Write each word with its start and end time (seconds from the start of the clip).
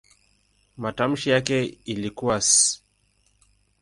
Matamshi 0.77 1.29
yake 1.29 1.65
ilikuwa 1.65 2.35
"s". 2.37 2.83